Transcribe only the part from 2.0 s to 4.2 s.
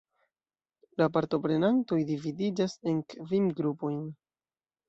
dividiĝas en kvin grupojn.